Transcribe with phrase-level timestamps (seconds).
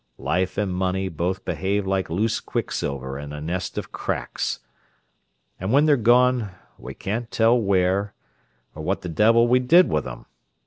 [0.17, 4.59] Life and money both behave like loose quicksilver in a nest of cracks.
[5.59, 10.25] And when they're gone we can't tell where—or what the devil we did with 'em!